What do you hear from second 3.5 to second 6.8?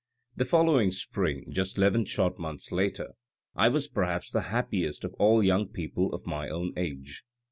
I was perhaps the happiest of all young people of my own